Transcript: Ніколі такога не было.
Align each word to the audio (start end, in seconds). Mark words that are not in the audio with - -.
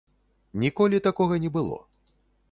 Ніколі 0.63 0.99
такога 1.07 1.37
не 1.43 1.51
было. 1.57 1.77